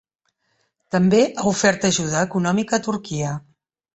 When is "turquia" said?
2.91-3.37